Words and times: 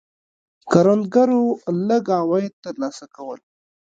کروندګرو 0.71 1.43
لږ 1.87 2.05
عواید 2.19 2.53
ترلاسه 2.65 3.05
کول. 3.15 3.39